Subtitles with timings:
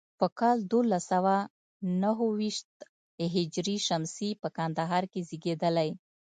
[0.19, 1.35] په کال دولس سوه
[2.01, 2.69] نهو ویشت
[3.35, 5.89] هجري شمسي په کندهار کې زیږېدلی.